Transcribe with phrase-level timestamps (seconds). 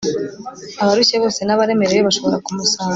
[0.83, 2.89] abarushye bose n’abaremerewe bashobora kumusanga